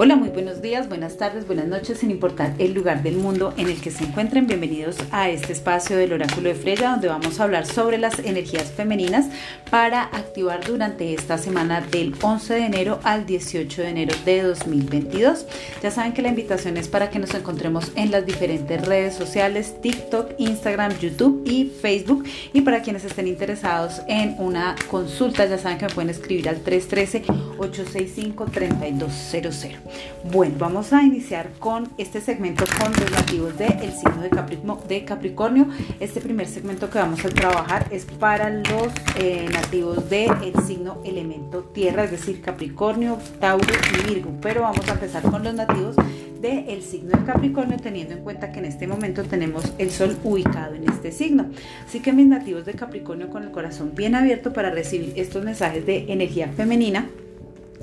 [0.00, 3.66] Hola, muy buenos días, buenas tardes, buenas noches, sin importar el lugar del mundo en
[3.66, 4.46] el que se encuentren.
[4.46, 8.70] Bienvenidos a este espacio del oráculo de Freya, donde vamos a hablar sobre las energías
[8.70, 9.26] femeninas
[9.72, 15.46] para activar durante esta semana del 11 de enero al 18 de enero de 2022.
[15.82, 19.82] Ya saben que la invitación es para que nos encontremos en las diferentes redes sociales,
[19.82, 22.24] TikTok, Instagram, YouTube y Facebook.
[22.52, 26.60] Y para quienes estén interesados en una consulta, ya saben que me pueden escribir al
[26.60, 27.24] 313
[27.58, 29.87] 865 3200.
[30.30, 34.22] Bueno, vamos a iniciar con este segmento con los nativos del signo
[34.88, 35.68] de, Capricornio.
[36.00, 41.62] Este primer segmento que vamos a trabajar es para los eh, nativos del signo elemento
[41.62, 44.32] tierra, es decir, Capricornio, Tauro y Virgo.
[44.40, 45.96] Pero vamos a empezar con los nativos
[46.40, 50.74] del signo de Capricornio, teniendo en cuenta que en este momento tenemos el sol ubicado
[50.74, 51.46] en este signo.
[51.86, 55.84] Así que mis nativos de Capricornio con el corazón bien abierto para recibir estos mensajes
[55.84, 57.08] de energía femenina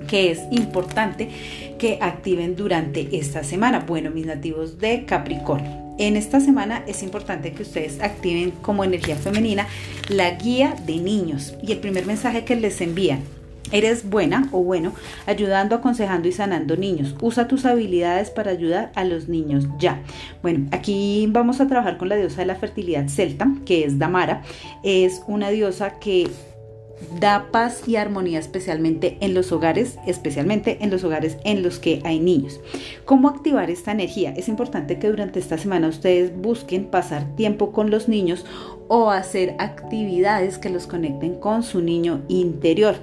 [0.08, 1.30] que es importante
[1.78, 3.80] que activen durante esta semana.
[3.80, 5.86] Bueno, mis nativos de Capricornio.
[5.98, 9.68] En esta semana es importante que ustedes activen como energía femenina
[10.10, 11.56] la guía de niños.
[11.62, 13.22] Y el primer mensaje que les envían
[13.72, 14.94] Eres buena o bueno
[15.26, 17.16] ayudando, aconsejando y sanando niños.
[17.22, 20.02] Usa tus habilidades para ayudar a los niños ya.
[20.42, 24.44] Bueno, aquí vamos a trabajar con la diosa de la fertilidad celta, que es Damara.
[24.84, 26.30] Es una diosa que
[27.20, 32.02] da paz y armonía especialmente en los hogares, especialmente en los hogares en los que
[32.04, 32.60] hay niños.
[33.06, 34.34] ¿Cómo activar esta energía?
[34.36, 38.46] Es importante que durante esta semana ustedes busquen pasar tiempo con los niños
[38.88, 42.96] o hacer actividades que los conecten con su niño interior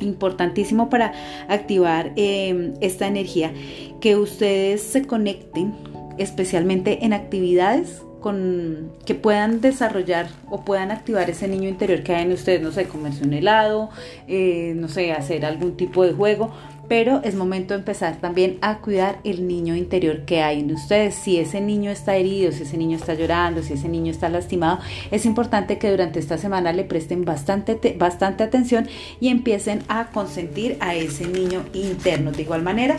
[0.00, 1.12] importantísimo para
[1.48, 3.52] activar em, esta energía
[4.00, 5.74] que ustedes se conecten
[6.16, 12.24] especialmente en actividades con, que puedan desarrollar o puedan activar ese niño interior que hay
[12.24, 13.90] en ustedes, no sé, comerse un helado,
[14.28, 16.52] eh, no sé, hacer algún tipo de juego,
[16.90, 21.14] pero es momento de empezar también a cuidar el niño interior que hay en ustedes.
[21.14, 24.80] Si ese niño está herido, si ese niño está llorando, si ese niño está lastimado,
[25.12, 28.88] es importante que durante esta semana le presten bastante, bastante atención
[29.20, 32.32] y empiecen a consentir a ese niño interno.
[32.32, 32.96] De igual manera,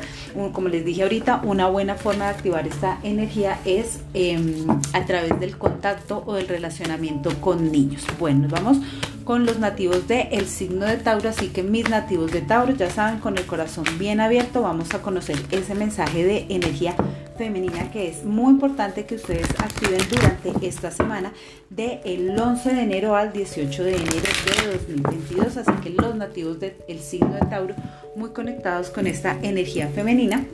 [0.54, 5.38] como les dije ahorita, una buena forma de activar esta energía es em, a través
[5.42, 8.06] del contacto o del relacionamiento con niños.
[8.18, 8.78] Bueno, vamos
[9.24, 12.90] con los nativos del el signo de Tauro, así que mis nativos de Tauro ya
[12.90, 16.96] saben, con el corazón bien abierto vamos a conocer ese mensaje de energía
[17.38, 21.34] femenina que es muy importante que ustedes activen durante esta semana
[21.70, 26.60] del el 11 de enero al 18 de enero de 2022, así que los nativos
[26.60, 27.76] del signo de Tauro
[28.16, 30.46] muy conectados con esta energía femenina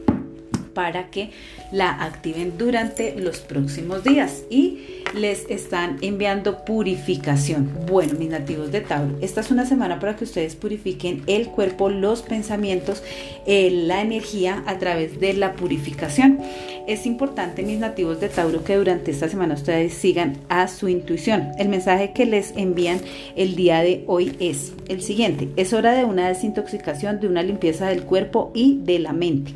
[0.74, 1.32] para que
[1.72, 4.80] la activen durante los próximos días y
[5.16, 7.72] les están enviando purificación.
[7.88, 11.90] Bueno, mis nativos de Tauro, esta es una semana para que ustedes purifiquen el cuerpo,
[11.90, 13.04] los pensamientos,
[13.46, 16.40] eh, la energía a través de la purificación.
[16.88, 21.52] Es importante, mis nativos de Tauro, que durante esta semana ustedes sigan a su intuición.
[21.58, 23.02] El mensaje que les envían
[23.36, 25.50] el día de hoy es el siguiente.
[25.56, 29.54] Es hora de una desintoxicación, de una limpieza del cuerpo y de la mente.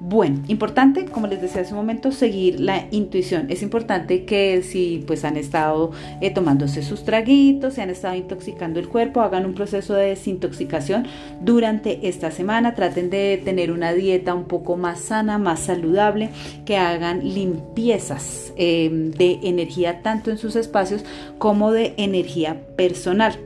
[0.00, 3.46] Bueno, importante, como les decía hace un momento, seguir la intuición.
[3.50, 8.80] Es importante que si pues han estado eh, tomándose sus traguitos, se han estado intoxicando
[8.80, 11.06] el cuerpo, hagan un proceso de desintoxicación
[11.40, 12.74] durante esta semana.
[12.74, 16.30] Traten de tener una dieta un poco más sana, más saludable,
[16.64, 21.04] que hagan limpiezas em, de energía tanto en sus espacios
[21.38, 23.38] como de energía personal.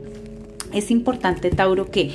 [0.72, 2.10] Es importante, Tauro, que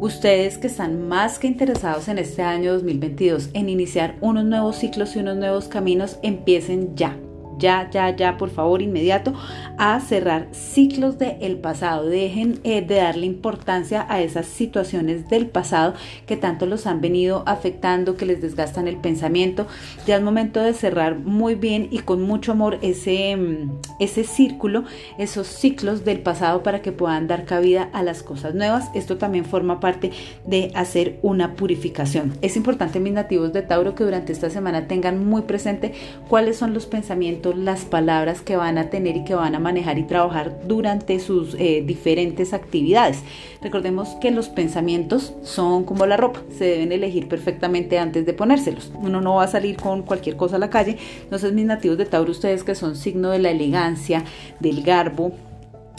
[0.00, 5.16] Ustedes que están más que interesados en este año 2022 en iniciar unos nuevos ciclos
[5.16, 7.16] y unos nuevos caminos, empiecen ya
[7.58, 9.32] ya, ya, ya, por favor, inmediato,
[9.78, 12.06] a cerrar ciclos del pasado.
[12.06, 15.94] Dejen eh, de darle importancia a esas situaciones del pasado
[16.26, 19.66] que tanto los han venido afectando, que les desgastan el pensamiento.
[20.06, 24.84] Ya es momento de cerrar muy bien y con mucho amor ese, mm, ese círculo,
[25.18, 28.90] esos ciclos del pasado para que puedan dar cabida a las cosas nuevas.
[28.94, 30.10] Esto también forma parte
[30.46, 32.34] de hacer una purificación.
[32.42, 35.92] Es importante, mis nativos de Tauro, que durante esta semana tengan muy presente
[36.28, 39.98] cuáles son los pensamientos las palabras que van a tener y que van a manejar
[39.98, 43.22] y trabajar durante sus eh, diferentes actividades.
[43.62, 48.92] Recordemos que los pensamientos son como la ropa, se deben elegir perfectamente antes de ponérselos.
[48.94, 50.96] Uno no va a salir con cualquier cosa a la calle.
[51.22, 54.24] Entonces mis nativos de Tauro, ustedes que son signo de la elegancia,
[54.60, 55.32] del garbo,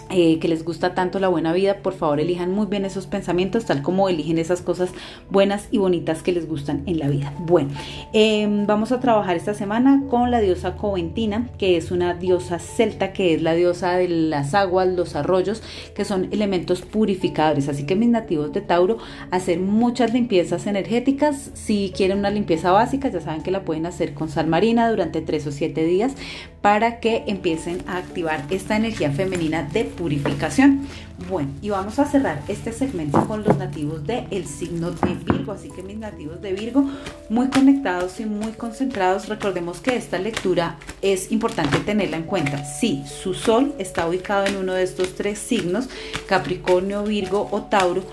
[0.10, 3.66] eh, que les gusta tanto la buena vida, por favor elijan muy bien esos pensamientos,
[3.66, 4.90] tal como eligen esas cosas
[5.30, 7.34] buenas y bonitas que les gustan en la vida.
[7.40, 7.70] Bueno,
[8.14, 13.14] em, vamos a trabajar esta semana con la diosa Coventina, que es una diosa celta,
[13.14, 15.62] que es la diosa de las aguas, los arroyos,
[15.96, 17.70] que son elementos purificadores.
[17.70, 18.98] Así que mis nativos de Tauro,
[19.32, 21.52] hacer muchas limpiezas energéticas.
[21.54, 25.22] Si quieren una limpieza básica, ya saben que la pueden hacer con sal marina durante
[25.22, 26.14] tres o siete días
[26.62, 30.88] para que empiecen a activar esta energía femenina de purificación.
[31.28, 35.52] Bueno, y vamos a cerrar este segmento con los nativos del signo de Virgo.
[35.52, 36.90] Así que mis nativos de Virgo,
[37.30, 39.28] muy conectados y muy concentrados.
[39.28, 42.64] Recordemos que esta lectura es importante tenerla en cuenta.
[42.64, 45.90] Si su sol está ubicado en uno de estos tres signos,
[46.28, 48.04] Capricornio, Virgo o Tauro,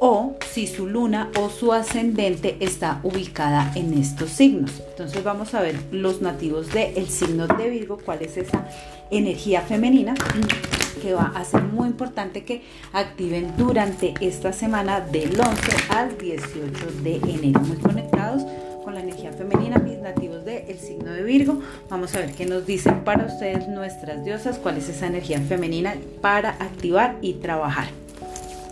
[0.00, 4.72] o si su luna o su ascendente está ubicada en estos signos.
[4.90, 8.66] Entonces vamos a ver los nativos del signo de Virgo, cuál es esa
[9.10, 10.14] energía femenina
[10.92, 15.50] que va a ser muy importante que activen durante esta semana del 11
[15.90, 17.60] al 18 de enero.
[17.60, 18.42] Muy conectados
[18.84, 21.60] con la energía femenina, mis nativos del signo de Virgo.
[21.88, 25.94] Vamos a ver qué nos dicen para ustedes nuestras diosas, cuál es esa energía femenina
[26.20, 27.88] para activar y trabajar.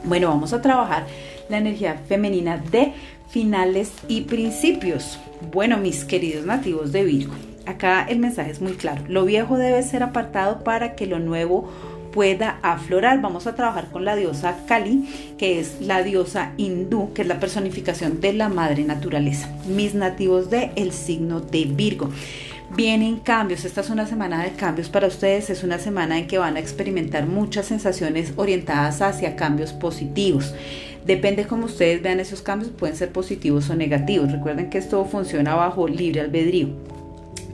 [0.05, 1.07] Bueno, vamos a trabajar
[1.49, 2.93] la energía femenina de
[3.29, 5.19] finales y principios.
[5.53, 7.35] Bueno, mis queridos nativos de Virgo,
[7.67, 9.03] acá el mensaje es muy claro.
[9.09, 11.69] Lo viejo debe ser apartado para que lo nuevo
[12.19, 13.23] pueda aflorar.
[13.23, 17.39] Vamos a trabajar con la diosa Kali, que es la diosa hindú, que es la
[17.39, 19.49] personificación de la madre naturaleza.
[19.69, 22.11] Mis nativos de el signo de Virgo.
[22.75, 26.39] Vienen cambios, esta es una semana de cambios para ustedes, es una semana en que
[26.39, 30.57] van a experimentar muchas sensaciones orientadas hacia cambios positivos.
[31.07, 34.33] Depende cómo ustedes vean esos cambios, pueden ser positivos o negativos.
[34.33, 36.98] Recuerden que esto funciona bajo libre albedrío.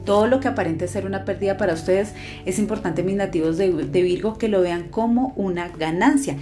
[0.05, 2.13] Todo lo que aparente ser una pérdida para ustedes
[2.45, 6.37] es importante, mis nativos de, Virgo, que lo vean como una ganancia.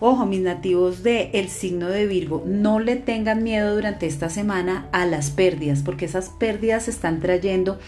[0.00, 4.86] Ojo, mis nativos del el signo de Virgo, no le tengan miedo durante esta semana
[4.92, 7.78] a las pérdidas, porque esas pérdidas están trayendo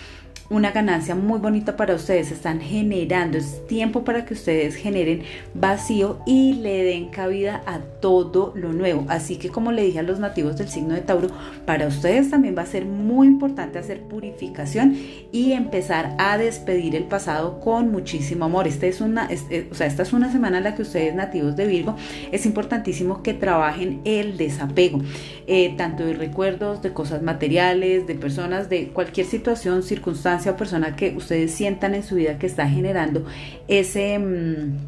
[0.50, 5.22] una ganancia muy bonita para ustedes, están generando, es tiempo para que ustedes generen
[5.54, 9.06] vacío y le den cabida a todo lo nuevo.
[9.08, 11.28] Así que como le dije a los nativos del signo de Tauro,
[11.66, 14.96] para ustedes también va a ser muy importante hacer purificación
[15.30, 18.66] y empezar a despedir el pasado con muchísimo amor.
[18.66, 19.28] Este es una,
[19.70, 21.94] o sea, esta es una semana en la que ustedes nativos de Virgo
[22.32, 25.00] es importantísimo que trabajen el desapego,
[25.46, 30.96] eh, tanto de recuerdos, de cosas materiales, de personas, de cualquier situación, circunstancia o persona
[30.96, 33.26] que ustedes sientan en su vida que está generando
[33.68, 34.78] ese, mm,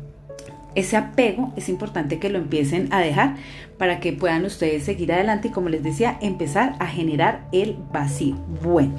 [0.75, 3.37] ese apego, es importante que lo empiecen a dejar
[3.79, 8.37] para que puedan ustedes seguir adelante y como les decía, empezar a generar el vacío.
[8.63, 8.95] Bueno.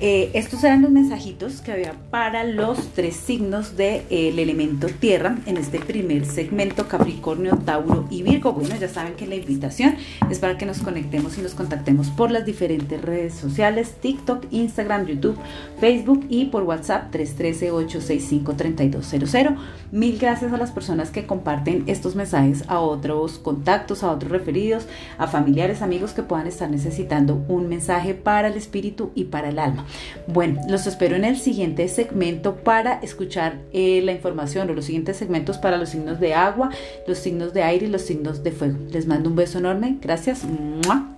[0.00, 5.56] Eh, estos eran los mensajitos que había para los tres signos del elemento tierra en
[5.56, 8.52] este primer segmento Capricornio, Tauro y Virgo.
[8.52, 9.94] Bueno, ya saben que la invitación
[10.28, 15.06] es para que nos conectemos y nos contactemos por las diferentes redes sociales, TikTok, Instagram,
[15.06, 15.38] YouTube,
[15.78, 19.56] Facebook y por WhatsApp 313-865-3200.
[19.92, 24.88] Mil gracias a las personas que comparten estos mensajes a otros contactos, a otros referidos,
[25.18, 29.58] a familiares, amigos que puedan estar necesitando un mensaje para el espíritu y para el
[29.58, 29.81] alma.
[30.26, 35.16] Bueno, los espero en el siguiente segmento para escuchar eh, la información o los siguientes
[35.16, 36.70] segmentos para los signos de agua,
[37.06, 38.78] los signos de aire y los signos de fuego.
[38.90, 39.98] Les mando un beso enorme.
[40.00, 40.42] Gracias.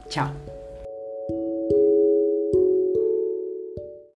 [0.09, 0.44] Chao.